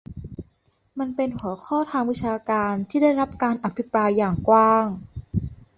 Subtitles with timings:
[0.99, 5.27] มันเป็นหัวข้อทางวิชาการที่ได้รับการอภิปรายอย่างกว้างขวา
[5.63, 5.67] ง